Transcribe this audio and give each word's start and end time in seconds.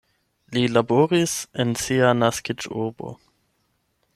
Li 0.55 0.61
laboris 0.77 1.35
en 1.65 1.75
sia 1.83 2.09
naskiĝurbo. 2.23 3.15